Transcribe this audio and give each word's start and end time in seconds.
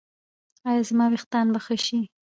ایا 0.67 0.81
زما 0.89 1.05
ویښتان 1.09 1.45
به 1.53 1.59
ښه 1.65 1.75
شي؟ 1.85 1.99